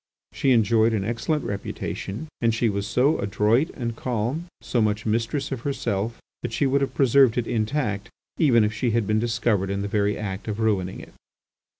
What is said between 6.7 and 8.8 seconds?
have preserved it intact even if